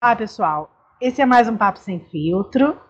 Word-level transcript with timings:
Olá, 0.00 0.14
pessoal. 0.14 0.70
Esse 1.00 1.20
é 1.20 1.26
mais 1.26 1.48
um 1.48 1.56
Papo 1.56 1.80
Sem 1.80 1.98
Filtro. 1.98 2.80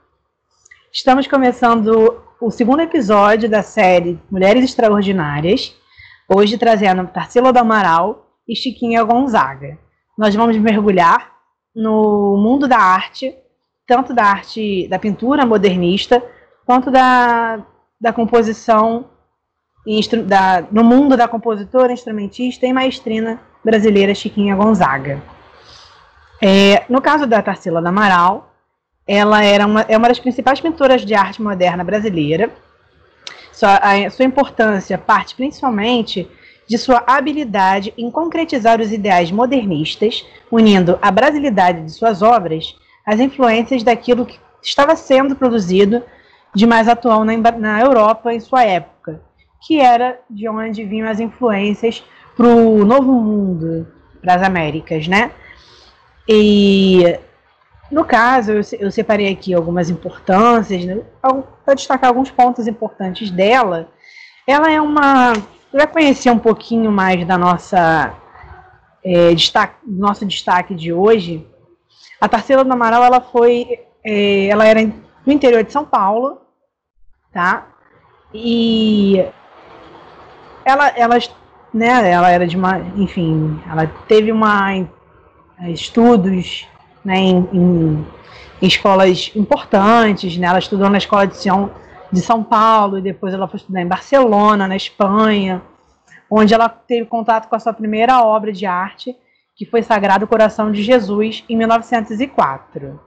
Estamos 0.92 1.26
começando 1.26 2.22
o 2.38 2.50
segundo 2.50 2.80
episódio 2.80 3.48
da 3.48 3.62
série 3.62 4.20
Mulheres 4.30 4.62
Extraordinárias. 4.62 5.74
Hoje 6.28 6.58
trazendo 6.58 7.06
Tarsila 7.06 7.50
do 7.50 7.60
Amaral 7.60 8.26
e 8.46 8.54
Chiquinha 8.54 9.02
Gonzaga. 9.04 9.78
Nós 10.18 10.34
vamos 10.34 10.58
mergulhar 10.58 11.32
no 11.74 12.36
mundo 12.36 12.68
da 12.68 12.76
arte, 12.78 13.34
tanto 13.86 14.12
da 14.12 14.24
arte 14.24 14.86
da 14.88 14.98
pintura 14.98 15.46
modernista, 15.46 16.22
quanto 16.66 16.90
da, 16.90 17.64
da 17.98 18.12
composição 18.12 19.06
da, 20.26 20.60
no 20.70 20.84
mundo 20.84 21.16
da 21.16 21.26
compositora, 21.26 21.90
instrumentista 21.90 22.66
e 22.66 22.72
maestrina 22.74 23.40
brasileira 23.64 24.14
Chiquinha 24.14 24.54
Gonzaga. 24.54 25.37
É, 26.40 26.84
no 26.88 27.00
caso 27.00 27.26
da 27.26 27.42
Tarsila 27.42 27.80
do 27.80 27.88
Amaral, 27.88 28.52
ela 29.06 29.42
era 29.42 29.66
uma, 29.66 29.80
é 29.82 29.96
uma 29.96 30.08
das 30.08 30.20
principais 30.20 30.60
pintoras 30.60 31.04
de 31.04 31.14
arte 31.14 31.42
moderna 31.42 31.82
brasileira. 31.82 32.50
Sua, 33.52 33.76
a, 33.76 34.10
sua 34.10 34.24
importância 34.24 34.96
parte 34.96 35.34
principalmente 35.34 36.30
de 36.68 36.76
sua 36.76 37.02
habilidade 37.06 37.94
em 37.96 38.10
concretizar 38.10 38.80
os 38.80 38.92
ideais 38.92 39.30
modernistas, 39.30 40.24
unindo 40.50 40.98
a 41.00 41.10
brasilidade 41.10 41.82
de 41.82 41.90
suas 41.90 42.20
obras 42.20 42.76
às 43.06 43.18
influências 43.18 43.82
daquilo 43.82 44.26
que 44.26 44.38
estava 44.62 44.94
sendo 44.94 45.34
produzido 45.34 46.02
de 46.54 46.66
mais 46.66 46.86
atual 46.86 47.24
na, 47.24 47.36
na 47.52 47.80
Europa 47.80 48.32
em 48.32 48.40
sua 48.40 48.64
época, 48.64 49.22
que 49.66 49.80
era 49.80 50.20
de 50.28 50.48
onde 50.48 50.84
vinham 50.84 51.08
as 51.08 51.18
influências 51.18 52.04
para 52.36 52.46
o 52.46 52.84
Novo 52.84 53.12
Mundo, 53.12 53.86
para 54.20 54.34
as 54.34 54.42
Américas, 54.42 55.08
né? 55.08 55.30
E 56.28 57.18
no 57.90 58.04
caso, 58.04 58.52
eu, 58.52 58.60
eu 58.78 58.90
separei 58.92 59.32
aqui 59.32 59.54
algumas 59.54 59.88
importâncias, 59.88 60.84
né, 60.84 61.00
para 61.64 61.74
destacar 61.74 62.10
alguns 62.10 62.30
pontos 62.30 62.66
importantes 62.66 63.30
dela. 63.30 63.88
Ela 64.46 64.70
é 64.70 64.80
uma. 64.80 65.32
Vai 65.72 65.86
conhecer 65.86 66.30
um 66.30 66.38
pouquinho 66.38 66.90
mais 66.90 67.26
da 67.26 67.38
nossa 67.38 68.14
é, 69.04 69.34
destaque, 69.34 69.76
nosso 69.86 70.26
destaque 70.26 70.74
de 70.74 70.92
hoje. 70.92 71.46
A 72.20 72.28
Tarsila 72.28 72.64
do 72.64 72.72
Amaral, 72.72 73.04
ela 73.04 73.20
foi, 73.20 73.80
é, 74.04 74.46
ela 74.46 74.66
era 74.66 74.80
no 75.24 75.32
interior 75.32 75.62
de 75.62 75.72
São 75.72 75.84
Paulo, 75.84 76.40
tá? 77.32 77.66
E 78.34 79.24
ela, 80.64 80.88
ela, 80.88 81.18
né, 81.72 82.10
ela 82.10 82.30
era 82.30 82.46
de 82.46 82.56
uma, 82.56 82.78
enfim, 82.96 83.62
ela 83.70 83.86
teve 84.06 84.32
uma 84.32 84.72
estudos 85.66 86.66
né, 87.04 87.16
em, 87.16 87.48
em, 87.52 88.06
em, 88.62 88.66
escolas 88.66 89.32
importantes. 89.34 90.36
Né? 90.36 90.46
Ela 90.46 90.58
estudou 90.58 90.88
na 90.88 90.98
escola 90.98 91.26
de 91.26 91.36
São, 91.36 91.70
de 92.12 92.20
São 92.20 92.42
Paulo 92.42 92.98
e 92.98 93.02
depois 93.02 93.34
ela 93.34 93.48
foi 93.48 93.58
estudar 93.58 93.80
em 93.80 93.86
Barcelona, 93.86 94.68
na 94.68 94.76
Espanha, 94.76 95.62
onde 96.30 96.54
ela 96.54 96.68
teve 96.68 97.06
contato 97.06 97.48
com 97.48 97.56
a 97.56 97.58
sua 97.58 97.72
primeira 97.72 98.22
obra 98.22 98.52
de 98.52 98.66
arte, 98.66 99.16
que 99.56 99.66
foi 99.66 99.82
Sagrado 99.82 100.26
Coração 100.26 100.70
de 100.70 100.82
Jesus, 100.82 101.44
em 101.48 101.56
1904. 101.56 103.00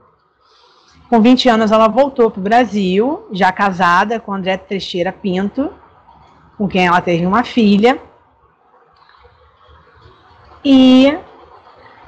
Com 1.08 1.20
20 1.20 1.48
anos, 1.48 1.70
ela 1.70 1.88
voltou 1.88 2.30
para 2.30 2.40
o 2.40 2.42
Brasil, 2.42 3.26
já 3.32 3.52
casada 3.52 4.18
com 4.18 4.32
André 4.32 4.56
Teixeira 4.56 5.12
Pinto, 5.12 5.70
com 6.56 6.66
quem 6.66 6.86
ela 6.86 7.00
teve 7.00 7.26
uma 7.26 7.44
filha. 7.44 7.98
E 10.64 11.14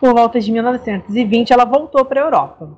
por 0.05 0.13
volta 0.13 0.39
de 0.39 0.53
1920, 0.53 1.51
ela 1.51 1.65
voltou 1.65 2.05
para 2.05 2.21
a 2.21 2.25
Europa. 2.25 2.69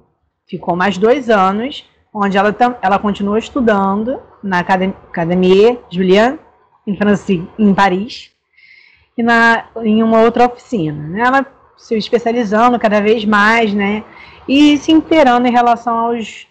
Ficou 0.47 0.77
mais 0.77 0.97
dois 0.97 1.29
anos, 1.29 1.85
onde 2.15 2.39
ela, 2.39 2.55
ela 2.81 3.01
continuou 3.01 3.37
estudando 3.37 4.23
na 4.41 4.61
Academie 4.61 5.77
Julien, 5.91 6.39
em, 6.87 6.97
em 7.59 7.75
Paris, 7.75 8.31
e 9.19 9.25
na, 9.25 9.65
em 9.83 10.05
uma 10.05 10.21
outra 10.21 10.47
oficina. 10.47 11.03
Né? 11.09 11.21
Ela 11.21 11.45
se 11.77 11.97
especializando 11.97 12.79
cada 12.79 13.01
vez 13.01 13.25
mais, 13.25 13.75
né? 13.75 14.05
E 14.47 14.79
se 14.79 14.93
inteirando 14.93 15.49
em 15.49 15.53
relação 15.53 15.99
aos 15.99 16.47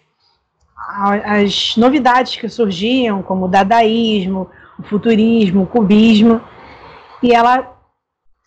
as 1.23 1.77
novidades 1.77 2.35
que 2.35 2.49
surgiam, 2.49 3.23
como 3.23 3.45
o 3.45 3.47
dadaísmo, 3.47 4.49
o 4.77 4.83
futurismo, 4.83 5.63
o 5.63 5.67
cubismo, 5.67 6.41
e 7.23 7.33
ela 7.33 7.74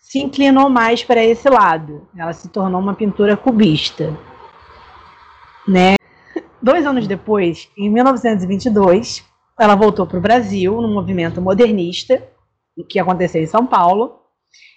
se 0.09 0.17
inclinou 0.17 0.69
mais 0.71 1.03
para 1.03 1.23
esse 1.23 1.47
lado. 1.47 2.07
Ela 2.17 2.33
se 2.33 2.49
tornou 2.49 2.81
uma 2.81 2.95
pintora 2.95 3.37
cubista. 3.37 4.17
Né? 5.67 5.93
Dois 6.59 6.83
anos 6.83 7.05
depois, 7.05 7.69
em 7.77 7.91
1922, 7.91 9.23
ela 9.59 9.75
voltou 9.75 10.07
para 10.07 10.17
o 10.17 10.21
Brasil 10.21 10.81
no 10.81 10.87
movimento 10.87 11.39
modernista, 11.39 12.27
que 12.89 12.97
aconteceu 12.97 13.43
em 13.43 13.45
São 13.45 13.67
Paulo, 13.67 14.19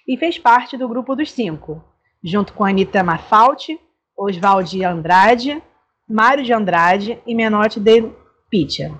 e 0.06 0.18
fez 0.18 0.38
parte 0.38 0.76
do 0.76 0.86
Grupo 0.86 1.16
dos 1.16 1.32
Cinco, 1.32 1.82
junto 2.22 2.52
com 2.52 2.62
Anita 2.62 3.02
Mafalti, 3.02 3.80
Oswald 4.14 4.68
de 4.68 4.84
Andrade, 4.84 5.62
Mário 6.06 6.44
de 6.44 6.52
Andrade 6.52 7.18
e 7.26 7.34
Menotti 7.34 7.80
de 7.80 8.06
Pitia. 8.50 8.92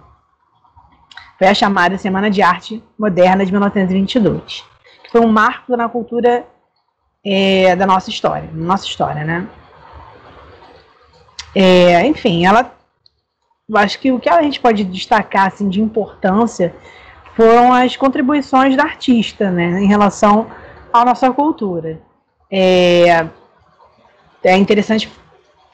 Foi 1.37 1.49
a 1.49 1.55
chamada 1.55 1.99
Semana 1.99 2.31
de 2.31 2.41
Arte 2.41 2.83
Moderna 2.99 3.45
de 3.45 3.53
1922 3.53 4.72
foi 5.13 5.21
um 5.21 5.29
marco 5.29 5.77
na 5.77 5.91
cultura 5.91 6.47
é, 7.23 7.77
da 7.77 7.87
nossa 7.87 8.09
história, 8.09 8.49
nossa 8.55 8.87
história, 8.87 9.23
né? 9.25 9.47
É, 11.55 12.07
enfim, 12.07 12.47
ela, 12.47 12.75
eu 13.69 13.77
acho 13.77 13.99
que 13.99 14.11
o 14.11 14.19
que 14.19 14.31
a 14.31 14.43
gente 14.43 14.59
pode 14.59 14.83
destacar 14.85 15.49
assim 15.49 15.69
de 15.69 15.83
importância 15.83 16.75
foram 17.37 17.75
as 17.75 17.95
contribuições 17.95 18.75
da 18.75 18.85
artista, 18.85 19.51
né, 19.51 19.83
em 19.83 19.87
relação 19.87 20.51
à 20.91 21.05
nossa 21.05 21.31
cultura. 21.31 22.01
É, 22.51 23.27
é 24.43 24.57
interessante 24.57 25.13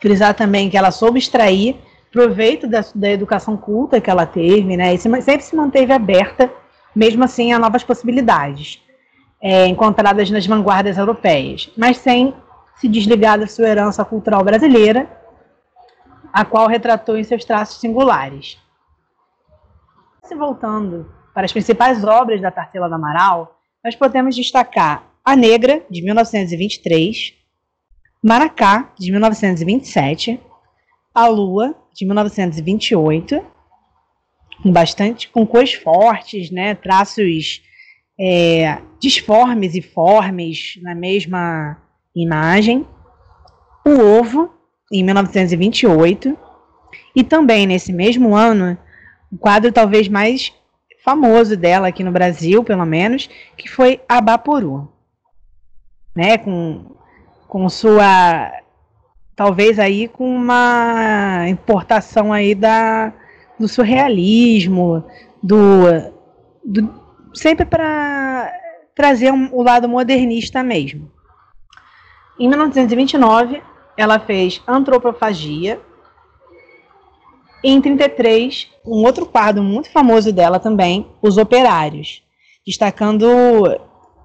frisar 0.00 0.34
também 0.34 0.68
que 0.68 0.76
ela 0.76 0.90
soube 0.90 1.20
extrair 1.20 1.76
proveito 2.10 2.66
da, 2.66 2.84
da 2.92 3.10
educação 3.10 3.56
culta 3.56 4.00
que 4.00 4.10
ela 4.10 4.26
teve, 4.26 4.76
né, 4.76 4.94
e 4.94 4.98
sempre 4.98 5.42
se 5.42 5.54
manteve 5.54 5.92
aberta, 5.92 6.50
mesmo 6.94 7.22
assim, 7.22 7.52
a 7.52 7.58
novas 7.58 7.84
possibilidades 7.84 8.82
é, 9.40 9.66
encontradas 9.66 10.30
nas 10.30 10.46
vanguardas 10.46 10.98
europeias, 10.98 11.70
mas 11.76 11.98
sem 11.98 12.34
se 12.76 12.88
desligar 12.88 13.38
da 13.38 13.46
sua 13.46 13.68
herança 13.68 14.04
cultural 14.04 14.42
brasileira, 14.44 15.08
a 16.32 16.44
qual 16.44 16.68
retratou 16.68 17.16
em 17.16 17.24
seus 17.24 17.44
traços 17.44 17.80
singulares. 17.80 18.58
Se 20.24 20.34
voltando 20.34 21.12
para 21.34 21.44
as 21.44 21.52
principais 21.52 22.04
obras 22.04 22.40
da 22.40 22.50
Tarsila 22.50 22.88
do 22.88 22.94
Amaral, 22.94 23.58
nós 23.82 23.96
podemos 23.96 24.36
destacar 24.36 25.04
A 25.24 25.34
Negra, 25.34 25.82
de 25.88 26.02
1923, 26.02 27.34
Maracá, 28.22 28.92
de 28.98 29.10
1927, 29.10 30.40
A 31.14 31.26
Lua, 31.28 31.74
de 31.94 32.04
1928, 32.04 33.44
com 34.62 34.72
bastante 34.72 35.28
com 35.28 35.46
cores 35.46 35.74
fortes, 35.74 36.50
né, 36.50 36.74
traços 36.74 37.62
é, 38.18 38.78
disformes 38.98 39.74
e 39.74 39.82
formes 39.82 40.78
na 40.82 40.94
mesma 40.94 41.76
imagem. 42.14 42.86
O 43.86 43.90
Ovo, 43.90 44.52
em 44.92 45.04
1928. 45.04 46.36
E 47.14 47.22
também 47.22 47.66
nesse 47.66 47.92
mesmo 47.92 48.34
ano, 48.34 48.76
o 49.30 49.38
quadro 49.38 49.72
talvez 49.72 50.08
mais 50.08 50.52
famoso 51.04 51.56
dela 51.56 51.88
aqui 51.88 52.02
no 52.02 52.12
Brasil, 52.12 52.64
pelo 52.64 52.84
menos, 52.84 53.28
que 53.56 53.68
foi 53.68 54.00
Abaporu. 54.08 54.92
Né, 56.14 56.36
com, 56.36 56.96
com 57.46 57.68
sua 57.68 58.52
talvez 59.36 59.78
aí 59.78 60.08
com 60.08 60.28
uma 60.28 61.48
importação 61.48 62.32
aí 62.32 62.56
da 62.56 63.12
do 63.56 63.68
surrealismo, 63.68 65.04
do, 65.42 65.84
do 66.64 67.07
sempre 67.34 67.64
para 67.64 68.52
trazer 68.94 69.32
um, 69.32 69.48
o 69.52 69.62
lado 69.62 69.88
modernista 69.88 70.62
mesmo. 70.62 71.10
Em 72.38 72.48
1929, 72.48 73.62
ela 73.96 74.18
fez 74.18 74.62
Antropofagia. 74.66 75.80
Em 77.62 77.80
33, 77.80 78.68
um 78.86 79.04
outro 79.04 79.26
quadro 79.26 79.62
muito 79.62 79.90
famoso 79.90 80.32
dela 80.32 80.60
também, 80.60 81.06
Os 81.20 81.36
Operários, 81.36 82.22
destacando 82.64 83.26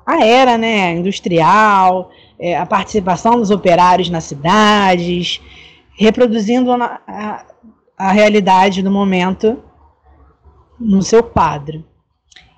a 0.06 0.24
era 0.24 0.58
né, 0.58 0.92
industrial, 0.92 2.12
é, 2.40 2.58
a 2.58 2.66
participação 2.66 3.38
dos 3.38 3.50
operários 3.50 4.10
nas 4.10 4.26
cidades, 4.26 5.42
reproduzindo 5.98 6.72
a, 6.72 7.02
a, 7.08 7.46
a 7.98 8.12
realidade 8.12 8.84
do 8.84 8.92
momento 8.92 9.64
no 10.80 11.02
seu 11.02 11.24
quadro. 11.24 11.84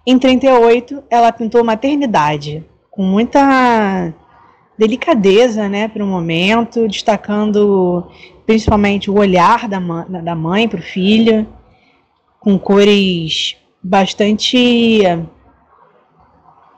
Em 0.05 0.19
38, 0.19 1.03
ela 1.09 1.31
pintou 1.31 1.63
Maternidade, 1.63 2.63
com 2.91 3.03
muita 3.03 4.13
delicadeza, 4.77 5.67
né, 5.67 5.87
para 5.87 6.03
o 6.03 6.07
momento, 6.07 6.87
destacando 6.87 8.07
principalmente 8.45 9.09
o 9.09 9.17
olhar 9.17 9.67
da, 9.67 9.79
da 9.79 10.35
mãe 10.35 10.67
para 10.67 10.79
o 10.79 10.83
filho, 10.83 11.47
com 12.39 12.59
cores 12.59 13.57
bastante 13.81 15.01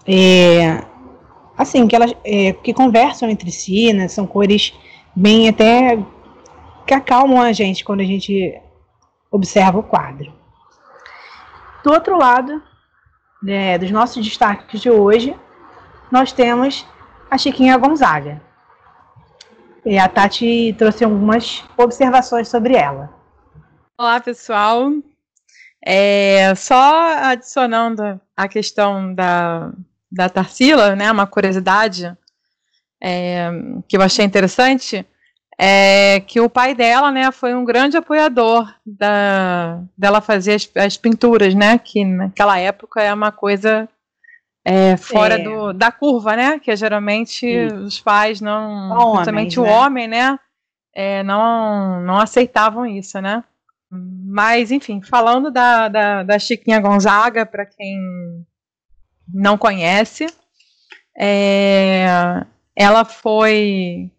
é, 0.07 0.83
assim 1.57 1.85
que 1.87 1.95
elas 1.95 2.13
é, 2.23 2.53
que 2.53 2.73
conversam 2.73 3.29
entre 3.29 3.51
si, 3.51 3.91
né? 3.91 4.07
São 4.07 4.25
cores 4.25 4.73
bem 5.13 5.49
até 5.49 5.97
que 6.85 6.93
acalmam 6.93 7.41
a 7.41 7.51
gente 7.51 7.83
quando 7.83 7.99
a 7.99 8.05
gente 8.05 8.57
observa 9.29 9.79
o 9.79 9.83
quadro. 9.83 10.31
Do 11.83 11.91
outro 11.91 12.17
lado, 12.17 12.61
né, 13.41 13.77
dos 13.77 13.91
nossos 13.91 14.23
destaques 14.23 14.81
de 14.81 14.89
hoje, 14.89 15.35
nós 16.11 16.31
temos 16.31 16.85
a 17.29 17.37
Chiquinha 17.37 17.77
Gonzaga. 17.77 18.41
E 19.85 19.97
a 19.97 20.07
Tati 20.07 20.75
trouxe 20.77 21.03
algumas 21.03 21.63
observações 21.77 22.47
sobre 22.47 22.75
ela. 22.75 23.13
Olá, 23.97 24.19
pessoal. 24.19 24.91
É, 25.85 26.53
só 26.55 27.17
adicionando 27.23 28.19
a 28.35 28.47
questão 28.47 29.13
da, 29.13 29.71
da 30.11 30.27
Tarsila, 30.27 30.95
né, 30.95 31.11
uma 31.11 31.25
curiosidade 31.25 32.15
é, 33.01 33.49
que 33.87 33.95
eu 33.95 34.01
achei 34.01 34.25
interessante, 34.25 35.05
é 35.59 36.19
que 36.19 36.39
o 36.39 36.49
pai 36.49 36.75
dela, 36.75 37.11
né, 37.11 37.31
foi 37.31 37.55
um 37.55 37.65
grande 37.65 37.97
apoiador 37.97 38.71
da, 38.85 39.81
dela 39.97 40.21
fazer 40.21 40.53
as, 40.53 40.69
as 40.75 40.97
pinturas, 40.97 41.55
né, 41.55 41.77
que 41.77 42.05
naquela 42.05 42.59
época 42.59 43.01
é 43.01 43.13
uma 43.13 43.31
coisa 43.31 43.89
é, 44.69 44.97
fora 44.97 45.35
é. 45.35 45.43
Do, 45.43 45.71
da 45.71 45.89
curva, 45.93 46.35
né? 46.35 46.59
Que 46.59 46.75
geralmente 46.75 47.47
os 47.85 48.01
pais 48.01 48.41
não, 48.41 49.13
principalmente 49.13 49.59
o 49.61 49.63
né? 49.63 49.71
homem, 49.71 50.07
né? 50.09 50.37
É, 50.93 51.23
não, 51.23 52.01
não 52.01 52.19
aceitavam 52.19 52.85
isso, 52.85 53.21
né? 53.21 53.41
Mas, 53.89 54.69
enfim, 54.69 55.01
falando 55.01 55.49
da, 55.49 55.87
da, 55.87 56.23
da 56.23 56.37
Chiquinha 56.37 56.81
Gonzaga, 56.81 57.45
para 57.45 57.65
quem 57.65 57.97
não 59.33 59.57
conhece, 59.57 60.27
é, 61.17 62.05
ela 62.75 63.05
foi 63.05 64.11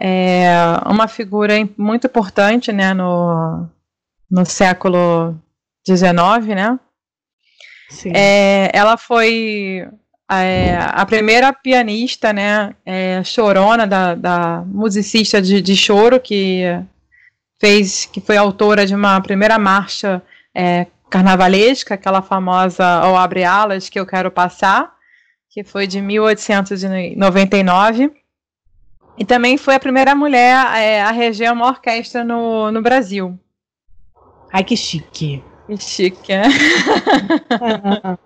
é, 0.00 0.54
uma 0.86 1.06
figura 1.06 1.54
muito 1.76 2.06
importante 2.06 2.72
né, 2.72 2.94
no, 2.94 3.68
no 4.30 4.46
século 4.46 5.38
XIX, 5.86 6.14
né? 6.54 6.80
É, 8.14 8.70
ela 8.72 8.96
foi 8.96 9.86
é, 10.30 10.78
a 10.78 11.04
primeira 11.04 11.52
pianista, 11.52 12.32
né, 12.32 12.74
é, 12.86 13.22
chorona 13.22 13.86
da, 13.86 14.14
da 14.14 14.64
musicista 14.66 15.42
de, 15.42 15.60
de, 15.60 15.76
choro 15.76 16.18
que 16.18 16.62
fez, 17.60 18.06
que 18.06 18.20
foi 18.20 18.38
autora 18.38 18.86
de 18.86 18.94
uma 18.94 19.20
primeira 19.20 19.58
marcha 19.58 20.22
é, 20.54 20.86
carnavalesca, 21.10 21.94
aquela 21.94 22.22
famosa 22.22 23.06
"O 23.10 23.16
Abre 23.16 23.44
Alas 23.44 23.90
que 23.90 24.00
eu 24.00 24.06
quero 24.06 24.30
passar, 24.30 24.90
que 25.50 25.62
foi 25.62 25.86
de 25.86 26.00
1899. 26.00 28.21
E 29.22 29.24
também 29.24 29.56
foi 29.56 29.76
a 29.76 29.78
primeira 29.78 30.16
mulher 30.16 30.56
é, 30.76 31.00
a 31.00 31.12
reger 31.12 31.52
uma 31.52 31.68
orquestra 31.68 32.24
no, 32.24 32.72
no 32.72 32.82
Brasil. 32.82 33.38
Ai, 34.52 34.64
que 34.64 34.76
chique. 34.76 35.40
Que 35.68 35.76
chique, 35.76 36.32
né? 36.32 36.48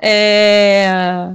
é... 0.00 1.30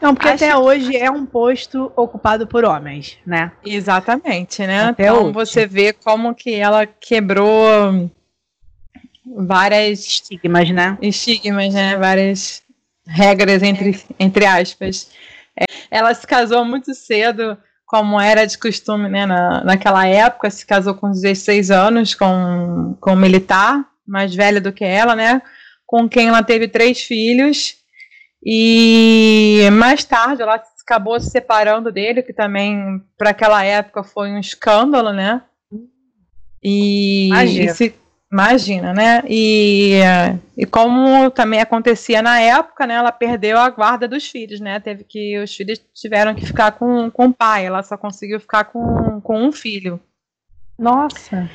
Não, 0.00 0.14
porque 0.14 0.28
Acho 0.28 0.42
até 0.42 0.56
hoje 0.56 0.96
é 0.96 1.10
um 1.10 1.26
posto 1.26 1.92
ocupado 1.94 2.46
por 2.46 2.64
homens, 2.64 3.18
né? 3.26 3.52
Exatamente, 3.62 4.66
né? 4.66 4.84
Até 4.84 5.08
então 5.08 5.24
hoje. 5.24 5.32
você 5.34 5.66
vê 5.66 5.92
como 5.92 6.34
que 6.34 6.54
ela 6.54 6.86
quebrou 6.86 8.10
várias 9.36 10.00
estigmas, 10.00 10.70
né? 10.70 10.96
Estigmas, 11.02 11.74
né? 11.74 11.94
Várias 11.98 12.62
regras 13.06 13.62
entre, 13.62 14.00
entre 14.18 14.46
aspas. 14.46 15.10
Ela 15.90 16.14
se 16.14 16.26
casou 16.26 16.64
muito 16.64 16.94
cedo 16.94 17.56
como 17.86 18.20
era 18.20 18.46
de 18.46 18.58
costume 18.58 19.08
né, 19.08 19.24
na, 19.24 19.64
naquela 19.64 20.06
época, 20.06 20.50
se 20.50 20.66
casou 20.66 20.94
com 20.94 21.10
16 21.10 21.70
anos 21.70 22.14
com, 22.14 22.94
com 23.00 23.12
um 23.12 23.16
militar, 23.16 23.82
mais 24.06 24.34
velho 24.34 24.60
do 24.60 24.72
que 24.72 24.84
ela, 24.84 25.16
né? 25.16 25.40
Com 25.86 26.06
quem 26.06 26.28
ela 26.28 26.42
teve 26.42 26.68
três 26.68 27.02
filhos. 27.02 27.76
E 28.44 29.68
mais 29.72 30.04
tarde 30.04 30.42
ela 30.42 30.62
acabou 30.82 31.18
se 31.18 31.30
separando 31.30 31.90
dele, 31.90 32.22
que 32.22 32.32
também 32.32 33.02
para 33.16 33.30
aquela 33.30 33.64
época 33.64 34.04
foi 34.04 34.30
um 34.30 34.38
escândalo, 34.38 35.12
né? 35.12 35.42
E, 36.62 37.30
e 37.32 37.68
se, 37.70 37.94
Imagina, 38.30 38.92
né? 38.92 39.22
E, 39.26 40.00
e 40.54 40.66
como 40.66 41.30
também 41.30 41.60
acontecia 41.60 42.20
na 42.20 42.38
época, 42.38 42.86
né? 42.86 42.94
Ela 42.94 43.10
perdeu 43.10 43.58
a 43.58 43.70
guarda 43.70 44.06
dos 44.06 44.26
filhos, 44.26 44.60
né? 44.60 44.78
Teve 44.80 45.02
que 45.04 45.38
os 45.38 45.54
filhos 45.54 45.80
tiveram 45.94 46.34
que 46.34 46.44
ficar 46.44 46.72
com, 46.72 47.10
com 47.10 47.26
o 47.26 47.32
pai. 47.32 47.64
Ela 47.64 47.82
só 47.82 47.96
conseguiu 47.96 48.38
ficar 48.38 48.64
com, 48.64 49.18
com 49.22 49.42
um 49.42 49.50
filho. 49.50 49.98
Nossa. 50.78 51.48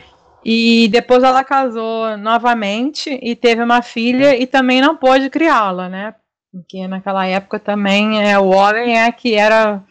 E 0.43 0.89
depois 0.89 1.23
ela 1.23 1.43
casou 1.43 2.17
novamente 2.17 3.19
e 3.21 3.35
teve 3.35 3.61
uma 3.61 3.83
filha 3.83 4.35
e 4.35 4.47
também 4.47 4.81
não 4.81 4.97
pôde 4.97 5.29
criá-la, 5.29 5.87
né? 5.87 6.15
Porque 6.51 6.87
naquela 6.87 7.25
época 7.25 7.59
também 7.59 8.21
é, 8.21 8.37
o 8.37 8.49
homem 8.49 8.99
é 8.99 9.11
que 9.11 9.35
era 9.35 9.81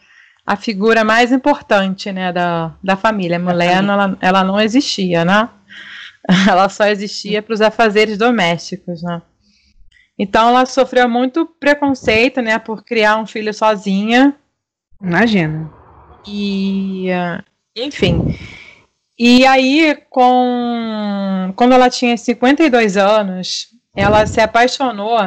a 0.45 0.55
figura 0.57 1.03
mais 1.03 1.31
importante, 1.31 2.11
né, 2.11 2.31
da, 2.31 2.73
da 2.83 2.97
família. 2.97 3.37
A 3.37 3.39
mulher, 3.39 3.83
ela, 3.83 4.17
ela 4.19 4.43
não 4.43 4.59
existia, 4.59 5.23
né? 5.23 5.49
ela 6.47 6.69
só 6.69 6.85
existia 6.85 7.41
para 7.41 7.53
os 7.53 7.61
afazeres 7.61 8.17
domésticos, 8.17 9.01
né? 9.03 9.21
Então 10.17 10.49
ela 10.49 10.65
sofreu 10.65 11.09
muito 11.09 11.45
preconceito, 11.45 12.41
né, 12.41 12.59
por 12.59 12.83
criar 12.83 13.17
um 13.17 13.25
filho 13.25 13.53
sozinha. 13.53 14.35
Imagina. 15.01 15.71
E, 16.27 17.07
enfim. 17.75 18.37
E 19.17 19.45
aí, 19.45 19.97
com 20.09 21.53
quando 21.55 21.73
ela 21.73 21.89
tinha 21.89 22.15
52 22.15 22.97
anos, 22.97 23.67
ela 23.95 24.25
se 24.25 24.39
apaixonou 24.39 25.19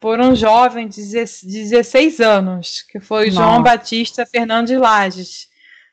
por 0.00 0.18
um 0.18 0.34
jovem 0.34 0.88
de 0.88 1.00
16 1.00 2.20
anos, 2.20 2.82
que 2.82 2.98
foi 2.98 3.30
Nossa. 3.30 3.40
João 3.40 3.62
Batista 3.62 4.26
Fernandes 4.26 4.76
Lages. 4.78 5.48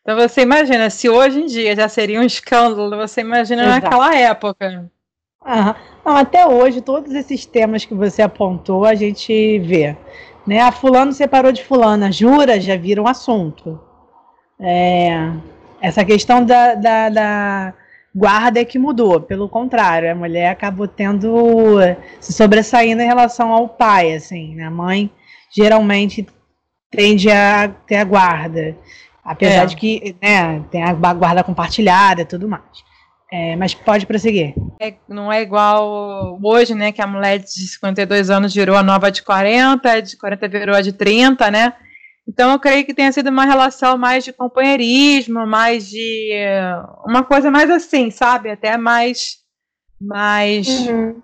Então 0.10 0.28
você 0.28 0.42
imagina, 0.42 0.90
se 0.90 1.08
hoje 1.08 1.40
em 1.40 1.46
dia 1.46 1.76
já 1.76 1.88
seria 1.88 2.20
um 2.20 2.24
escândalo, 2.24 2.98
você 2.98 3.22
imagina 3.22 3.62
Exato. 3.62 3.84
naquela 3.84 4.16
época. 4.16 4.90
Ah, 5.40 5.76
não, 6.04 6.18
até 6.18 6.48
hoje, 6.48 6.82
todos 6.82 7.14
esses 7.14 7.46
temas 7.46 7.86
que 7.86 7.94
você 7.94 8.24
apontou, 8.24 8.86
a 8.86 8.96
gente 8.96 9.60
vê. 9.60 9.96
Né? 10.48 10.62
A 10.62 10.72
fulano 10.72 11.14
separou 11.14 11.52
de 11.52 11.64
fulana, 11.64 12.12
jura, 12.12 12.60
já 12.60 12.76
vira 12.76 13.00
um 13.00 13.08
assunto. 13.08 13.80
É, 14.60 15.32
essa 15.80 16.04
questão 16.04 16.44
da, 16.44 16.74
da, 16.74 17.10
da, 17.10 17.74
guarda 18.16 18.60
é 18.60 18.66
que 18.66 18.80
mudou, 18.80 19.22
pelo 19.22 19.48
contrário, 19.48 20.12
a 20.12 20.16
mulher 20.16 20.50
acabou 20.50 20.88
tendo, 20.88 21.78
se 22.20 22.34
sobressaindo 22.34 23.04
em 23.04 23.08
relação 23.08 23.52
ao 23.52 23.70
pai, 23.70 24.16
assim, 24.16 24.56
né? 24.56 24.64
a 24.64 24.72
mãe 24.72 25.12
geralmente 25.56 26.26
tende 26.90 27.30
a 27.30 27.70
ter 27.86 27.98
a 27.98 28.04
guarda. 28.04 28.76
Apesar 29.24 29.64
é. 29.64 29.66
de 29.66 29.76
que 29.76 30.16
né, 30.22 30.64
tem 30.72 30.84
a 30.84 30.94
guarda 30.94 31.44
compartilhada 31.44 32.22
e 32.22 32.26
tudo 32.26 32.48
mais. 32.48 32.64
É, 33.32 33.56
mas 33.56 33.76
pode 33.76 34.08
prosseguir. 34.08 34.56
É, 34.82 34.96
não 35.08 35.32
é 35.32 35.42
igual 35.42 36.40
hoje, 36.42 36.74
né? 36.74 36.92
Que 36.92 37.02
a 37.02 37.06
mulher 37.06 37.38
de 37.38 37.68
52 37.68 38.32
anos 38.32 38.54
virou 38.54 38.76
a 38.76 38.82
nova 38.82 39.12
de 39.12 39.22
40, 39.22 40.02
de 40.02 40.18
40 40.18 40.48
virou 40.48 40.76
a 40.76 40.82
de 40.82 40.94
30, 40.94 41.52
né? 41.52 41.74
Então 42.28 42.52
eu 42.52 42.60
creio 42.60 42.86
que 42.86 42.94
tenha 42.94 43.12
sido 43.12 43.30
uma 43.30 43.46
relação 43.46 43.98
mais 43.98 44.24
de 44.24 44.34
companheirismo, 44.34 45.46
mais 45.46 45.90
de. 45.90 46.32
uma 47.06 47.24
coisa 47.24 47.52
mais 47.52 47.70
assim, 47.70 48.10
sabe? 48.10 48.50
Até 48.50 48.78
mais. 48.78 49.38
mais. 50.02 50.68
Uhum. 50.68 51.22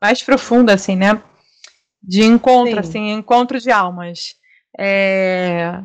mais 0.00 0.22
profunda, 0.22 0.74
assim, 0.74 0.94
né? 0.94 1.20
De 2.00 2.24
encontro, 2.24 2.74
Sim. 2.74 2.78
assim, 2.78 3.10
encontro 3.12 3.58
de 3.60 3.70
almas. 3.70 4.34
É, 4.78 5.80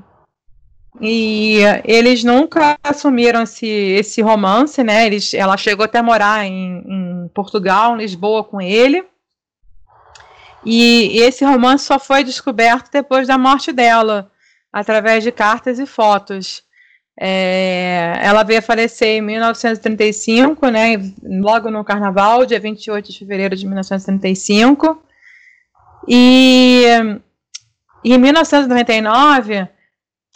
e 1.00 1.60
eles 1.84 2.24
nunca 2.24 2.78
assumiram 2.84 3.44
esse, 3.44 3.68
esse 3.68 4.22
romance, 4.22 4.84
né? 4.84 5.06
Eles, 5.06 5.34
ela 5.34 5.56
chegou 5.56 5.86
até 5.86 6.00
a 6.00 6.04
morar 6.04 6.46
em, 6.46 6.84
em 6.88 7.28
Portugal, 7.34 7.94
em 7.94 8.00
Lisboa, 8.00 8.44
com 8.44 8.60
ele. 8.60 9.06
E 10.66 11.20
esse 11.20 11.46
romance 11.46 11.86
só 11.86 12.00
foi 12.00 12.24
descoberto 12.24 12.92
depois 12.92 13.28
da 13.28 13.38
morte 13.38 13.72
dela, 13.72 14.32
através 14.74 15.24
de 15.24 15.32
cartas 15.32 15.78
e 15.78 15.86
fotos. 15.86 16.64
É, 17.20 18.20
ela 18.22 18.44
veio 18.44 18.60
a 18.60 18.62
falecer 18.62 19.18
em 19.18 19.22
1935, 19.22 20.68
né, 20.70 20.98
logo 21.24 21.72
no 21.72 21.84
carnaval, 21.84 22.46
dia 22.46 22.60
28 22.60 23.12
de 23.12 23.20
fevereiro 23.20 23.56
de 23.56 23.66
1935. 23.66 25.02
E, 26.08 26.86
e 28.04 28.14
em 28.14 28.18
1999 28.18 29.77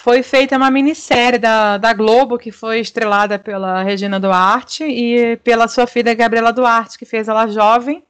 foi 0.03 0.24
feita 0.24 0.58
uma 0.58 0.72
minissérie 0.72 1.38
da, 1.38 1.77
da 1.77 1.93
Globo, 1.93 2.39
que 2.39 2.51
foi 2.51 2.79
estrelada 2.79 3.38
pela 3.38 3.84
Regina 3.84 4.20
Duarte 4.20 4.84
e 4.84 5.38
pela 5.38 5.67
sua 5.67 5.86
filha 5.86 6.15
Gabriela 6.15 6.51
Duarte, 6.51 6.98
que 6.98 7.05
fez 7.05 7.27
ela 7.27 7.46
jovem, 7.46 8.03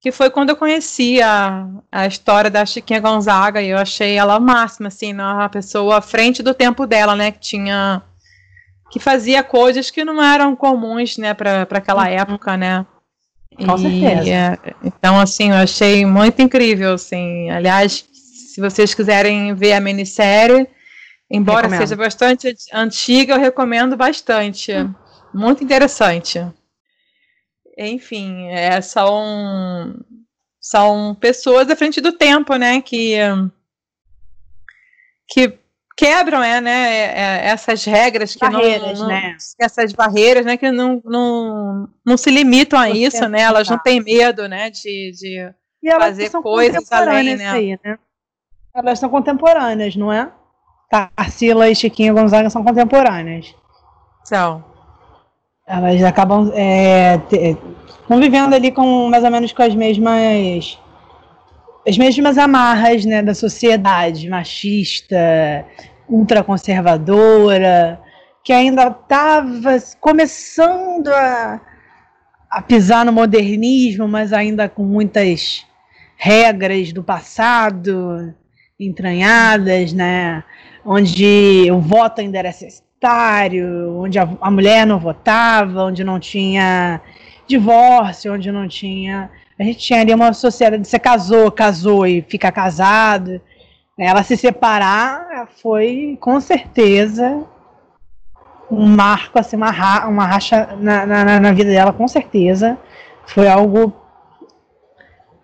que 0.00 0.12
foi 0.12 0.30
quando 0.30 0.50
eu 0.50 0.56
conheci 0.56 1.20
a, 1.20 1.66
a 1.90 2.06
história 2.06 2.48
da 2.48 2.64
Chiquinha 2.64 3.00
Gonzaga, 3.00 3.60
e 3.60 3.70
eu 3.70 3.78
achei 3.78 4.14
ela 4.14 4.38
máxima, 4.38 4.86
assim, 4.86 5.12
uma 5.12 5.48
pessoa 5.48 5.96
à 5.98 6.00
frente 6.00 6.44
do 6.44 6.54
tempo 6.54 6.86
dela, 6.86 7.16
né, 7.16 7.32
que 7.32 7.40
tinha, 7.40 8.02
que 8.88 9.00
fazia 9.00 9.42
coisas 9.42 9.90
que 9.90 10.04
não 10.04 10.22
eram 10.22 10.54
comuns, 10.54 11.18
né, 11.18 11.34
para 11.34 11.62
aquela 11.62 12.04
uhum. 12.04 12.08
época, 12.08 12.56
né. 12.56 12.86
Com 13.56 13.74
e, 13.74 13.78
certeza. 13.80 14.30
É, 14.30 14.58
então, 14.84 15.18
assim, 15.18 15.50
eu 15.50 15.56
achei 15.56 16.06
muito 16.06 16.40
incrível, 16.40 16.92
assim, 16.92 17.50
aliás, 17.50 18.04
se 18.12 18.60
vocês 18.60 18.94
quiserem 18.94 19.52
ver 19.54 19.72
a 19.72 19.80
minissérie, 19.80 20.68
Embora 21.30 21.62
recomendo. 21.62 21.80
seja 21.80 21.96
bastante 21.96 22.56
antiga, 22.72 23.34
eu 23.34 23.40
recomendo 23.40 23.96
bastante. 23.96 24.72
Hum. 24.72 24.94
Muito 25.34 25.62
interessante. 25.62 26.40
Enfim, 27.76 28.46
é, 28.48 28.80
são, 28.80 29.94
são 30.60 31.14
pessoas 31.14 31.68
à 31.68 31.76
frente 31.76 32.00
do 32.00 32.12
tempo, 32.12 32.56
né? 32.56 32.80
Que, 32.80 33.18
que 35.28 35.58
quebram 35.96 36.42
é, 36.42 36.60
né, 36.60 36.94
é, 36.94 37.46
é 37.46 37.46
essas 37.48 37.84
regras 37.84 38.34
que 38.34 38.40
barreiras, 38.40 38.98
não, 38.98 39.08
não, 39.08 39.08
né? 39.08 39.36
essas 39.58 39.92
barreiras 39.94 40.44
né 40.44 40.58
que 40.58 40.70
não, 40.70 41.00
não, 41.02 41.88
não 42.04 42.16
se 42.18 42.30
limitam 42.30 42.78
a 42.78 42.88
Você 42.88 42.98
isso 42.98 43.28
né 43.30 43.40
elas 43.40 43.66
não 43.66 43.78
têm 43.78 44.02
medo 44.02 44.46
né 44.46 44.68
de, 44.68 45.12
de 45.12 45.50
fazer 45.98 46.30
coisas 46.32 46.92
além 46.92 47.36
né? 47.36 47.48
Aí, 47.48 47.80
né 47.82 47.98
elas 48.74 48.98
são 48.98 49.08
contemporâneas 49.08 49.96
não 49.96 50.12
é 50.12 50.30
Tarsila 50.88 51.68
e 51.68 51.74
Chiquinha 51.74 52.12
Gonzaga 52.12 52.50
são 52.50 52.64
contemporâneas. 52.64 53.54
São. 54.24 54.64
Elas 55.66 56.02
acabam 56.02 56.52
é, 56.54 57.18
te, 57.18 57.56
convivendo 58.06 58.54
ali 58.54 58.70
com 58.70 59.08
mais 59.08 59.24
ou 59.24 59.30
menos 59.30 59.52
com 59.52 59.62
as 59.62 59.74
mesmas 59.74 60.78
as 61.88 61.96
mesmas 61.96 62.36
amarras 62.36 63.04
né, 63.04 63.22
da 63.22 63.32
sociedade 63.32 64.28
machista, 64.28 65.64
ultraconservadora, 66.08 68.00
que 68.42 68.52
ainda 68.52 68.88
estava 68.88 69.76
começando 70.00 71.08
a, 71.08 71.60
a 72.50 72.62
pisar 72.62 73.04
no 73.04 73.12
modernismo, 73.12 74.08
mas 74.08 74.32
ainda 74.32 74.68
com 74.68 74.82
muitas 74.82 75.64
regras 76.16 76.92
do 76.92 77.04
passado 77.04 78.34
entranhadas, 78.78 79.92
né? 79.92 80.42
Onde 80.86 81.68
o 81.70 81.80
voto 81.80 82.20
ainda 82.20 82.38
era 82.38 82.52
cestário, 82.52 83.98
onde 83.98 84.18
a, 84.18 84.28
a 84.40 84.50
mulher 84.50 84.86
não 84.86 85.00
votava, 85.00 85.82
onde 85.82 86.04
não 86.04 86.20
tinha 86.20 87.00
divórcio, 87.46 88.32
onde 88.32 88.52
não 88.52 88.68
tinha. 88.68 89.28
A 89.58 89.64
gente 89.64 89.78
tinha 89.78 90.00
ali 90.00 90.14
uma 90.14 90.32
sociedade. 90.32 90.86
Você 90.86 90.98
casou, 90.98 91.50
casou 91.50 92.06
e 92.06 92.22
fica 92.22 92.52
casado. 92.52 93.40
Né? 93.98 94.06
Ela 94.06 94.22
se 94.22 94.36
separar 94.36 95.48
foi 95.60 96.16
com 96.20 96.40
certeza 96.40 97.44
um 98.70 98.86
marco, 98.86 99.38
assim, 99.38 99.56
uma, 99.56 99.70
ra 99.70 100.08
uma 100.08 100.26
racha 100.26 100.76
na, 100.80 101.06
na, 101.06 101.40
na 101.40 101.52
vida 101.52 101.70
dela, 101.70 101.92
com 101.92 102.06
certeza. 102.06 102.78
Foi 103.26 103.48
algo 103.48 103.92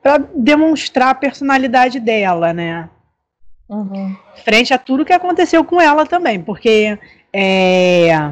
para 0.03 0.19
demonstrar 0.35 1.11
a 1.11 1.15
personalidade 1.15 2.01
dela, 2.01 2.53
né? 2.53 2.89
Uhum. 3.73 4.15
Frente 4.45 4.75
a 4.75 4.79
tudo 4.79 5.05
que 5.05 5.15
aconteceu 5.15 5.65
com 5.65 5.81
ela 5.81 6.05
também, 6.05 6.39
porque 6.39 6.99
é, 7.33 8.31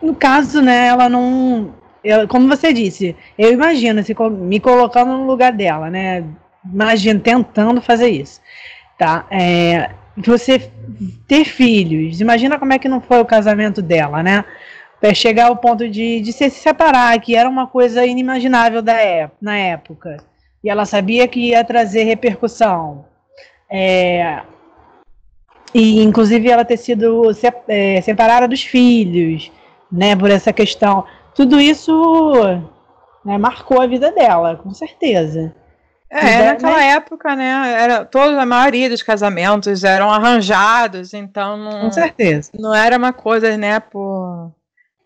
no 0.00 0.14
caso, 0.14 0.62
né, 0.62 0.86
ela 0.86 1.10
não. 1.10 1.74
Eu, 2.02 2.26
como 2.26 2.48
você 2.48 2.72
disse, 2.72 3.14
eu 3.38 3.52
imagino 3.52 4.02
se 4.02 4.14
me 4.30 4.58
colocando 4.58 5.12
no 5.12 5.26
lugar 5.26 5.52
dela, 5.52 5.90
né? 5.90 6.24
Imagino 6.64 7.20
tentando 7.20 7.82
fazer 7.82 8.08
isso. 8.08 8.40
Tá? 8.98 9.26
É, 9.30 9.90
você 10.16 10.70
ter 11.28 11.44
filhos, 11.44 12.20
imagina 12.20 12.58
como 12.58 12.72
é 12.72 12.78
que 12.78 12.88
não 12.88 13.00
foi 13.00 13.20
o 13.20 13.26
casamento 13.26 13.82
dela, 13.82 14.22
né? 14.22 14.44
Para 15.00 15.12
chegar 15.12 15.48
ao 15.48 15.56
ponto 15.56 15.88
de, 15.88 16.20
de 16.20 16.32
se 16.32 16.48
separar, 16.50 17.20
que 17.20 17.36
era 17.36 17.48
uma 17.48 17.66
coisa 17.66 18.06
inimaginável 18.06 18.80
da 18.80 18.94
época, 18.94 19.36
na 19.40 19.56
época 19.56 20.31
e 20.62 20.70
ela 20.70 20.84
sabia 20.84 21.26
que 21.26 21.48
ia 21.48 21.64
trazer 21.64 22.04
repercussão. 22.04 23.04
É, 23.70 24.42
e 25.74 26.02
inclusive 26.02 26.48
ela 26.48 26.64
ter 26.64 26.76
sido 26.76 27.32
se, 27.32 27.50
é, 27.68 28.00
separada 28.02 28.46
dos 28.46 28.62
filhos, 28.62 29.50
né, 29.90 30.14
por 30.14 30.30
essa 30.30 30.52
questão. 30.52 31.04
Tudo 31.34 31.60
isso 31.60 32.42
né, 33.24 33.38
marcou 33.38 33.80
a 33.80 33.86
vida 33.86 34.12
dela, 34.12 34.56
com 34.56 34.72
certeza. 34.72 35.54
É, 36.10 36.50
naquela 36.50 36.76
né? 36.76 36.88
época, 36.88 37.34
né, 37.34 37.74
era 37.82 38.04
toda 38.04 38.42
a 38.42 38.46
maioria 38.46 38.90
dos 38.90 39.02
casamentos 39.02 39.82
eram 39.82 40.12
arranjados, 40.12 41.14
então 41.14 41.56
não, 41.56 41.80
com 41.80 41.90
certeza. 41.90 42.50
Não 42.54 42.74
era 42.74 42.98
uma 42.98 43.14
coisa, 43.14 43.56
né, 43.56 43.80
por 43.80 44.52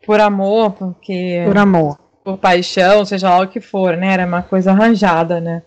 por 0.04 0.20
amor, 0.20 0.72
porque 0.72 1.42
por 1.46 1.58
amor 1.58 2.05
por 2.26 2.36
paixão, 2.38 3.04
seja 3.04 3.30
lá 3.30 3.40
o 3.40 3.46
que 3.46 3.60
for, 3.60 3.96
né? 3.96 4.14
Era 4.14 4.26
uma 4.26 4.42
coisa 4.42 4.72
arranjada, 4.72 5.40
né? 5.40 5.62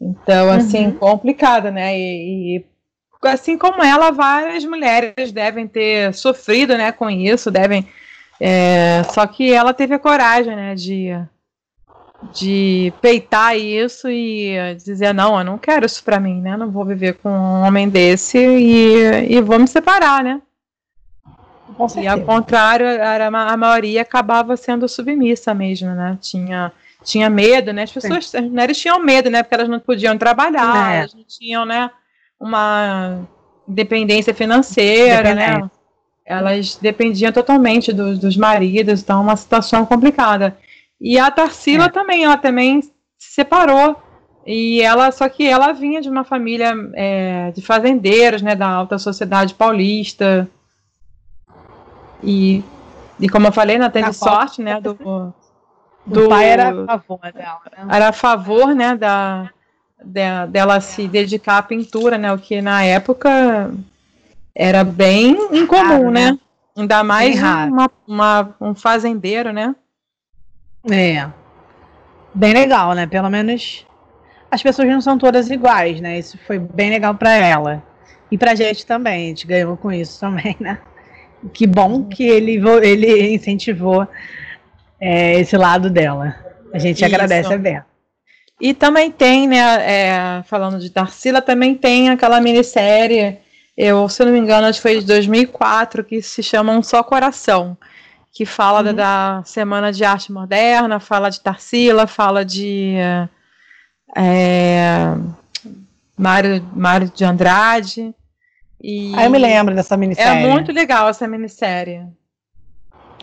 Então, 0.00 0.50
assim, 0.50 0.86
uhum. 0.86 0.92
complicada, 0.92 1.70
né? 1.70 1.94
E, 1.94 2.56
e, 2.56 2.64
assim 3.22 3.58
como 3.58 3.84
ela, 3.84 4.10
várias 4.10 4.64
mulheres 4.64 5.30
devem 5.30 5.68
ter 5.68 6.14
sofrido, 6.14 6.74
né, 6.78 6.90
com 6.90 7.10
isso, 7.10 7.50
devem. 7.50 7.86
É, 8.40 9.02
só 9.10 9.26
que 9.26 9.52
ela 9.52 9.74
teve 9.74 9.94
a 9.94 9.98
coragem, 9.98 10.56
né, 10.56 10.74
de, 10.74 11.10
de 12.32 12.94
peitar 13.02 13.54
isso 13.58 14.08
e 14.08 14.56
dizer 14.82 15.12
não, 15.12 15.38
eu 15.38 15.44
não 15.44 15.58
quero 15.58 15.84
isso 15.84 16.02
para 16.02 16.18
mim, 16.18 16.40
né? 16.40 16.56
Não 16.56 16.70
vou 16.70 16.86
viver 16.86 17.18
com 17.18 17.28
um 17.28 17.62
homem 17.66 17.90
desse 17.90 18.38
e, 18.38 19.34
e 19.36 19.40
vou 19.42 19.58
me 19.58 19.68
separar, 19.68 20.24
né? 20.24 20.40
E 22.00 22.06
ao 22.06 22.20
contrário, 22.22 22.86
era, 22.86 23.26
a 23.26 23.56
maioria 23.56 24.02
acabava 24.02 24.56
sendo 24.56 24.88
submissa 24.88 25.54
mesmo, 25.54 25.90
né? 25.90 26.18
Tinha, 26.20 26.72
tinha 27.02 27.30
medo, 27.30 27.72
né? 27.72 27.82
As 27.84 27.92
pessoas, 27.92 28.28
Sim. 28.28 28.38
as 28.38 28.44
mulheres 28.44 28.78
tinham 28.78 29.02
medo, 29.02 29.30
né? 29.30 29.42
Porque 29.42 29.54
elas 29.54 29.68
não 29.68 29.80
podiam 29.80 30.16
trabalhar, 30.18 30.92
é. 30.92 30.98
elas 30.98 31.14
não 31.14 31.24
tinham, 31.24 31.64
né? 31.64 31.90
Uma 32.38 33.20
independência 33.68 34.34
financeira, 34.34 35.34
né? 35.34 35.70
Elas 36.24 36.76
dependiam 36.76 37.32
totalmente 37.32 37.92
dos, 37.92 38.18
dos 38.18 38.36
maridos, 38.36 39.02
então 39.02 39.20
uma 39.20 39.36
situação 39.36 39.84
complicada. 39.84 40.56
E 41.00 41.18
a 41.18 41.30
Tarsila 41.30 41.86
é. 41.86 41.88
também, 41.88 42.24
ela 42.24 42.36
também 42.36 42.82
se 42.82 42.90
separou. 43.18 43.96
E 44.46 44.80
ela, 44.80 45.10
só 45.12 45.28
que 45.28 45.46
ela 45.46 45.72
vinha 45.72 46.00
de 46.00 46.08
uma 46.08 46.24
família 46.24 46.72
é, 46.94 47.50
de 47.52 47.62
fazendeiros, 47.62 48.42
né, 48.42 48.54
da 48.54 48.68
alta 48.68 48.98
sociedade 48.98 49.54
paulista. 49.54 50.48
E, 52.22 52.64
e 53.18 53.28
como 53.28 53.46
eu 53.46 53.52
falei, 53.52 53.76
ela 53.76 53.90
teve 53.90 54.12
sorte, 54.12 54.62
né? 54.62 54.80
Do, 54.80 54.94
do, 56.06 56.26
o 56.26 56.28
pai 56.28 56.48
era 56.48 56.70
a 56.70 56.98
favor 56.98 57.20
dela. 57.32 57.60
Né? 57.76 57.96
Era 57.96 58.08
a 58.08 58.12
favor, 58.12 58.74
né? 58.74 58.96
Da, 58.96 59.50
de, 60.02 60.46
dela 60.48 60.80
se 60.80 61.06
dedicar 61.08 61.58
à 61.58 61.62
pintura, 61.62 62.18
né? 62.18 62.32
O 62.32 62.38
que 62.38 62.60
na 62.60 62.82
época 62.82 63.70
era 64.54 64.84
bem 64.84 65.32
incomum, 65.52 65.82
raro, 65.82 66.10
né? 66.10 66.32
né? 66.32 66.38
Ainda 66.76 67.04
mais 67.04 67.38
uma, 67.40 67.90
uma, 68.06 68.56
um 68.60 68.74
fazendeiro, 68.74 69.52
né? 69.52 69.74
É. 70.90 71.28
Bem 72.32 72.54
legal, 72.54 72.94
né? 72.94 73.06
Pelo 73.06 73.28
menos 73.28 73.86
as 74.50 74.62
pessoas 74.62 74.88
não 74.88 75.00
são 75.00 75.16
todas 75.16 75.48
iguais, 75.50 76.00
né? 76.00 76.18
Isso 76.18 76.38
foi 76.46 76.58
bem 76.58 76.90
legal 76.90 77.14
para 77.14 77.32
ela. 77.32 77.82
E 78.30 78.38
pra 78.38 78.54
gente 78.54 78.86
também, 78.86 79.26
a 79.26 79.28
gente 79.28 79.46
ganhou 79.46 79.76
com 79.76 79.92
isso 79.92 80.18
também, 80.18 80.56
né? 80.58 80.78
Que 81.52 81.66
bom 81.66 82.04
que 82.04 82.22
ele, 82.22 82.60
ele 82.82 83.34
incentivou 83.34 84.06
é, 85.00 85.40
esse 85.40 85.56
lado 85.56 85.88
dela. 85.88 86.36
A 86.72 86.78
gente 86.78 86.96
Isso. 86.96 87.04
agradece 87.04 87.52
a 87.52 87.58
Bea. 87.58 87.86
E 88.60 88.74
também 88.74 89.10
tem, 89.10 89.48
né, 89.48 89.58
é, 89.58 90.42
falando 90.42 90.78
de 90.78 90.90
Tarsila, 90.90 91.40
também 91.40 91.74
tem 91.74 92.10
aquela 92.10 92.40
minissérie, 92.40 93.38
eu, 93.74 94.06
se 94.08 94.22
não 94.22 94.32
me 94.32 94.38
engano, 94.38 94.66
acho 94.66 94.78
que 94.78 94.82
foi 94.82 95.00
de 95.00 95.06
2004, 95.06 96.04
que 96.04 96.20
se 96.20 96.42
chama 96.42 96.72
Um 96.72 96.82
Só 96.82 97.02
Coração, 97.02 97.76
que 98.30 98.44
fala 98.44 98.80
uhum. 98.80 98.94
da, 98.94 99.38
da, 99.38 99.44
Semana 99.44 99.90
de 99.90 100.04
Arte 100.04 100.30
Moderna, 100.30 101.00
fala 101.00 101.30
de 101.30 101.40
Tarsila, 101.40 102.06
fala 102.06 102.44
de 102.44 102.96
é, 104.14 105.14
Mário, 106.16 106.62
Mário 106.74 107.10
de 107.14 107.24
Andrade, 107.24 108.14
e 108.82 109.12
ah, 109.14 109.24
eu 109.24 109.30
me 109.30 109.38
lembro 109.38 109.74
dessa 109.74 109.96
minissérie. 109.96 110.44
É 110.44 110.48
muito 110.48 110.72
legal 110.72 111.08
essa 111.08 111.28
minissérie. 111.28 112.02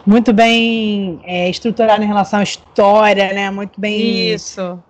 Muito 0.06 0.32
bem 0.32 1.20
é, 1.26 1.50
estruturada 1.50 2.04
em 2.04 2.08
relação 2.08 2.40
à 2.40 2.44
história, 2.44 3.34
né? 3.34 3.50
Muito 3.50 3.80
bem. 3.80 4.34
Isso. 4.34 4.82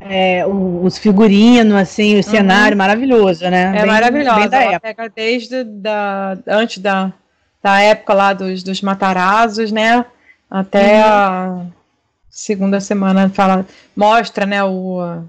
é, 0.00 0.44
os 0.46 0.96
figurinos, 0.98 1.74
assim, 1.74 2.14
o 2.14 2.16
uhum. 2.16 2.22
cenário 2.22 2.76
maravilhoso, 2.76 3.48
né? 3.50 3.72
É 3.76 3.82
bem, 3.82 3.86
maravilhoso. 3.86 4.48
Bem 4.48 4.62
Ela 4.62 4.80
pega 4.80 5.08
desde 5.14 5.64
da, 5.64 6.38
antes 6.46 6.78
da, 6.78 7.12
da 7.62 7.80
época 7.80 8.14
lá 8.14 8.32
dos, 8.32 8.62
dos 8.62 8.80
Matarazos, 8.80 9.70
né? 9.70 10.04
Até 10.50 11.04
uhum. 11.04 11.10
a 11.10 11.66
segunda 12.28 12.80
semana 12.80 13.28
fala, 13.28 13.66
mostra, 13.96 14.46
né, 14.46 14.62
o 14.64 15.22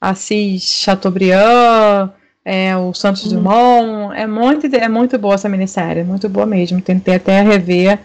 Assis 0.00 0.62
Chateaubriand, 0.62 2.10
é, 2.44 2.76
o 2.76 2.92
Santos 2.92 3.24
uhum. 3.24 3.38
Dumont. 3.38 4.16
É 4.16 4.26
muito, 4.26 4.66
é 4.74 4.88
muito 4.88 5.18
boa 5.18 5.34
essa 5.34 5.48
minissérie, 5.48 6.04
muito 6.04 6.28
boa 6.28 6.46
mesmo. 6.46 6.80
Tentei 6.80 7.14
até 7.14 7.40
rever, 7.40 7.98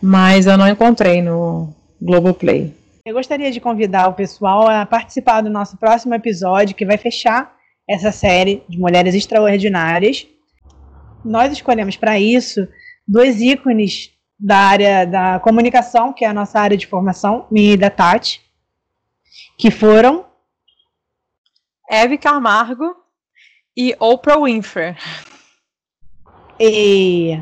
mas 0.00 0.46
eu 0.46 0.56
não 0.56 0.68
encontrei 0.68 1.22
no 1.22 1.72
Globoplay. 2.00 2.72
Eu 3.04 3.14
gostaria 3.14 3.52
de 3.52 3.60
convidar 3.60 4.08
o 4.08 4.14
pessoal 4.14 4.66
a 4.66 4.86
participar 4.86 5.42
do 5.42 5.50
nosso 5.50 5.76
próximo 5.76 6.14
episódio, 6.14 6.74
que 6.74 6.86
vai 6.86 6.96
fechar 6.96 7.54
essa 7.88 8.10
série 8.10 8.62
de 8.66 8.78
Mulheres 8.78 9.14
Extraordinárias. 9.14 10.26
Nós 11.22 11.52
escolhemos 11.52 11.96
para 11.96 12.18
isso 12.18 12.66
dois 13.06 13.40
ícones 13.40 14.10
da 14.38 14.56
área 14.56 15.06
da 15.06 15.38
comunicação, 15.38 16.12
que 16.12 16.24
é 16.24 16.28
a 16.28 16.34
nossa 16.34 16.58
área 16.58 16.76
de 16.76 16.86
formação, 16.86 17.46
minha 17.50 17.74
e 17.74 17.76
da 17.76 17.90
Tati, 17.90 18.40
que 19.58 19.70
foram 19.70 20.24
Eve 21.90 22.16
Camargo 22.16 23.03
e 23.76 23.94
Oprah 23.98 24.38
Winfrey. 24.38 24.96
E... 26.58 27.38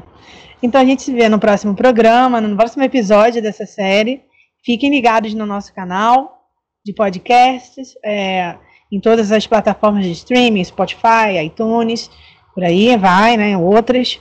Então 0.62 0.81
a 0.81 0.85
gente 0.85 1.03
se 1.03 1.12
vê 1.12 1.29
no 1.29 1.39
próximo 1.39 1.75
programa, 1.75 2.41
no 2.41 2.57
próximo 2.57 2.85
episódio 2.85 3.43
dessa 3.43 3.67
série. 3.67 4.23
Fiquem 4.65 4.91
ligados 4.91 5.35
no 5.35 5.45
nosso 5.45 5.75
canal 5.75 6.41
de 6.85 6.93
podcasts, 6.93 7.95
é, 8.05 8.57
em 8.91 9.01
todas 9.01 9.33
as 9.33 9.47
plataformas 9.47 10.05
de 10.05 10.12
streaming, 10.12 10.65
Spotify, 10.65 11.45
iTunes, 11.45 12.11
por 12.55 12.62
aí 12.62 12.97
vai, 12.97 13.37
né? 13.37 13.57
Outras. 13.57 14.21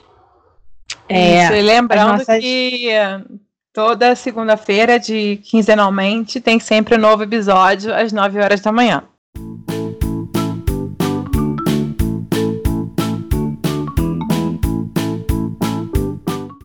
É, 1.08 1.44
Isso, 1.44 1.54
e 1.54 1.62
lembrando 1.62 2.18
nossas... 2.18 2.40
que 2.40 2.90
toda 3.74 4.16
segunda-feira, 4.16 5.00
de 5.00 5.38
quinzenalmente, 5.44 6.40
tem 6.40 6.60
sempre 6.60 6.96
um 6.96 7.00
novo 7.00 7.24
episódio 7.24 7.94
às 7.94 8.12
9 8.12 8.40
horas 8.40 8.62
da 8.62 8.72
manhã. 8.72 9.04